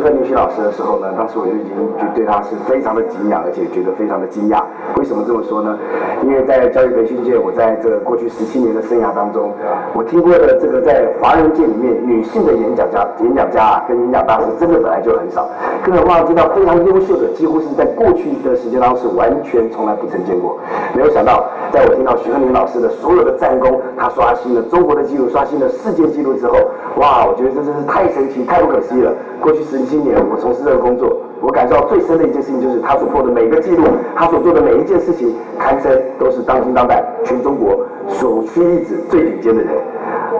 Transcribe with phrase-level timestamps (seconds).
[0.00, 4.64] 徐鹤林徐老师的时候呢，当时我就已经就对他是非常的敬仰，而且觉得非常的惊讶。
[4.96, 5.76] 为什么这么说呢？
[6.24, 9.52] 因为在教育培训界，我在这过去十七年的生涯当中，
[9.92, 15.46] 我听过的这个在华人界里面女性的演讲家、演讲家啊，跟演讲大师，真的本来就很少。
[15.84, 20.56] 更何况知道非常优秀的，几乎是在过去的时间当中是完全从来不曾见过。
[20.96, 26.56] 没有想到，在我听到徐鹤林老师的所有的战功，他刷新了中国的纪录，刷新了世界纪录之后，
[26.96, 29.12] 哇，我觉得这真是太神奇、太不可思议了。
[29.40, 39.72] 过去十七年，我从事这个工作，我感受到最深的一件事情就是他所破的每个记录，他所做的每一件事情，堪称都是当今当代全中国首屈一指最顶尖的人。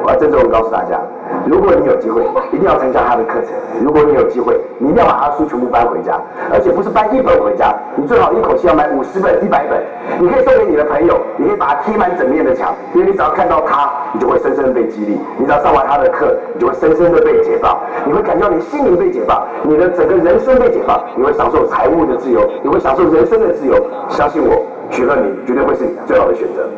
[0.03, 0.99] 我要郑重的告诉大家，
[1.45, 3.53] 如果你有机会，一定要参加他的课程。
[3.85, 6.19] 如果你有机会，你一定要把他的书全部搬回家，
[6.53, 9.83] 而且不是搬一本回家，你最好一口气要买五十本、一百本。
[10.21, 15.17] 你可以送给你的朋友，你把它贴满整面的墙，因为你只要看到他，你就会深深被激励。
[15.39, 17.79] 你只要上完他的课，你就会深深的被解放。
[18.05, 23.75] 你会感觉到你心灵被解放，你的整个人生被解放，你会享受财务的自由，你会享受人生的自由。
[24.09, 26.69] 相信我，许贺你绝对会是你最好的选择。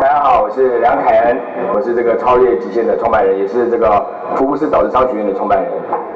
[0.00, 1.36] 大家好，我是梁凯恩，
[1.74, 4.00] 我是这个超越极限的创办人，也是这个
[4.36, 5.68] 福布斯导师商学院的创办人。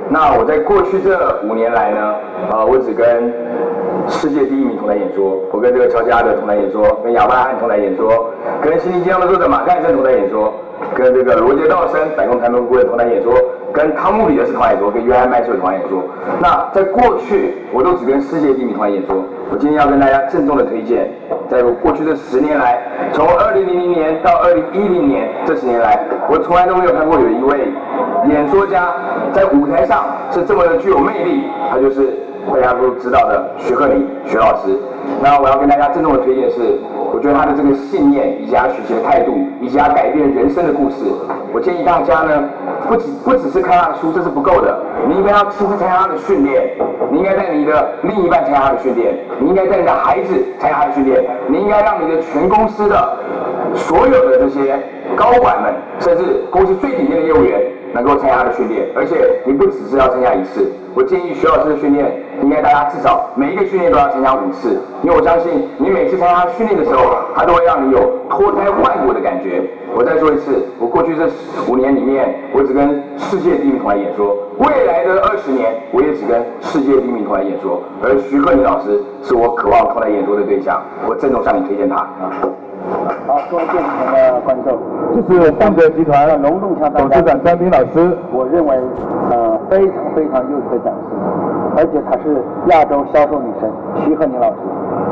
[0.09, 2.15] 那我在过去这五年来呢，
[2.53, 3.35] 呃，我只跟
[4.09, 8.31] 世界第一名同台演说，我跟这个乔吉阿德同台演说，跟亚伯拉罕同台演说，
[8.63, 10.53] 跟心灵鸡汤的作者马盖森同台演说，
[10.95, 13.33] 跟这个罗杰道森百工谈判顾问同台演说，
[13.73, 16.03] 跟汤姆里德斯同台演说，跟约翰麦瑟同台演说。
[16.41, 19.17] 那在过去，我都只跟世界第一名同台演说。
[19.51, 21.11] 我今天要跟大家郑重的推荐，
[21.49, 27.69] 在过去这十年来，从二零零零年到二零一零年这十年来，我从来都没有看过有一位
[28.29, 28.93] 演说家
[29.33, 32.13] 在舞台上是这么的具有魅力，他就是
[32.55, 34.77] 大家都知道的徐鹤林徐老师。
[35.23, 36.79] 那我要跟大家郑重的推荐是，
[37.13, 41.05] 我觉得他的这个信念以及他学习的态度，以及他改变人生的故事，
[41.53, 42.45] 我建议大家呢，
[42.89, 44.77] 不只不只是看他的书，这是不够的，
[45.09, 46.71] 你应该要亲自参加他的训练，
[47.11, 53.17] 你应该带你的另一半参加他的训练，你应该带你的孩子参加他的训练，你应该让你的全公司的
[53.75, 54.79] 所有的这些
[55.17, 57.61] 高管们，甚至公司最顶尖的业务员。
[57.93, 62.13] 能够参加他的训练，而且你不只是要参加一次，我建议徐老师的训练，
[62.43, 69.63] 应该大家至少每一个训练都要参加五次，因为我相信你每次参加训练的时候，他都会让你有脱胎换骨的感觉。
[69.95, 71.27] 我再说一次，我过去这
[71.67, 82.07] 五年里面，我只跟世界第一名团演说，未来的二十年，我也只跟世界第一名团演说，而徐鹤宁老师是我渴望同台演说的对象，我郑重向你推荐他。
[83.27, 84.79] 好，各位电视前的观众，
[85.15, 88.77] 这是上德集团隆重向大董事长张斌老师，我认为
[89.31, 91.01] 呃非常非常优秀的讲师，
[91.77, 93.71] 而且她是亚洲销售女神
[94.05, 94.57] 徐鹤宁老师。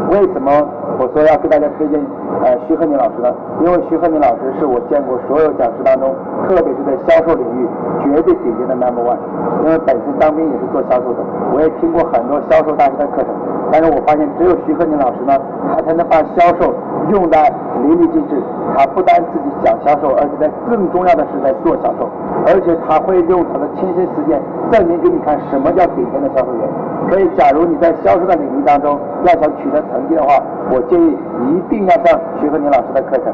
[0.08, 0.50] 为什么
[0.98, 2.00] 我说要给大家推荐
[2.42, 3.28] 呃徐鹤宁老师呢？
[3.60, 6.14] 因为徐鹤宁老师是我见过所有讲师当中，
[6.48, 7.68] 特别是在销售领域
[8.02, 9.18] 绝对顶尖的 number one。
[9.64, 11.20] 因为本身当兵也是做销售的，
[11.52, 13.28] 我也听过很多销售大师的课程，
[13.70, 15.36] 但是我发现只有徐鹤宁老师呢，
[15.74, 16.72] 他才能把销售。
[17.10, 17.36] 用的
[17.82, 18.42] 淋漓尽致，
[18.76, 22.08] 他不单自己讲销售，而且在更重要的是在做销售，
[22.46, 24.40] 而且他会用他的亲身实践
[24.72, 26.68] 证明给你看什么叫顶尖的销售员。
[27.08, 31.16] 所以，假如你在销售的领域当中要想取得成绩的话，我建议
[31.48, 33.32] 一定要上徐和宁老师的课程，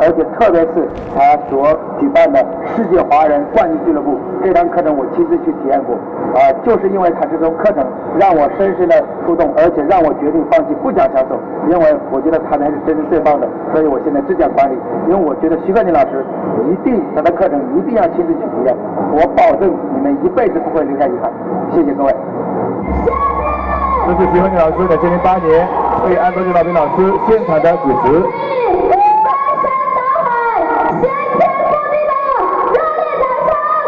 [0.00, 0.86] 而且特别是
[1.16, 2.44] 他所举办的
[2.76, 5.96] 世界华人冠军俱乐部这堂课程，我亲自去体验过，
[6.36, 7.82] 啊，就是因为他这种课程
[8.18, 14.76] 让我深深的触动，而且让我决定放弃不讲销售，因为我觉得他才是真正最棒的，所以我现在只讲管理，
[15.08, 16.22] 因为我觉得徐和宁老师
[16.68, 18.76] 一定他的课程一定要亲自去体验，
[19.16, 21.32] 我保证你们一辈子不会留下遗憾，
[21.72, 22.14] 谢谢各位。
[24.06, 25.68] 这是徐和宁老师2008年
[26.06, 28.43] 为安东尼·老兵老师现场的主持。